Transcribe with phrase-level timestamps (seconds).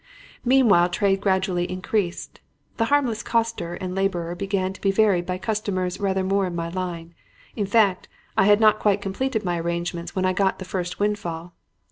[0.43, 2.39] "Meanwhile trade gradually increased.
[2.77, 6.69] The harmless coster and laborer began to be varied by customers rather more in my
[6.69, 7.13] line;
[7.55, 11.53] in fact, I had not quite completed my arrangements when I got the first windfall.